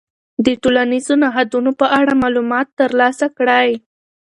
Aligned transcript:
د 0.45 0.47
ټولنیزو 0.61 1.13
نهادونو 1.23 1.71
په 1.79 1.85
اړه 1.99 2.13
معلومات 2.23 2.67
ترلاسه 2.79 3.27
کړئ. 3.37 3.71